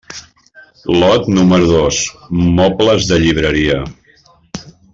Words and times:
Lot 1.01 1.27
número 1.35 1.67
dos: 1.73 1.99
mobles 2.61 3.07
de 3.11 3.21
llibreria. 3.25 3.79